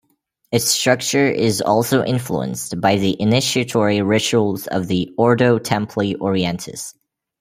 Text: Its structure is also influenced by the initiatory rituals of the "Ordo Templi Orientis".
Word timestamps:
Its 0.51 0.65
structure 0.65 1.27
is 1.27 1.61
also 1.61 2.03
influenced 2.03 2.81
by 2.81 2.95
the 2.97 3.15
initiatory 3.21 4.01
rituals 4.01 4.65
of 4.65 4.87
the 4.87 5.11
"Ordo 5.15 5.59
Templi 5.59 6.15
Orientis". 6.17 6.95